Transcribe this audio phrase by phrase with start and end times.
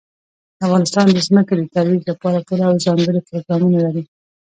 [0.65, 4.03] افغانستان د ځمکه د ترویج لپاره پوره او ځانګړي پروګرامونه لري.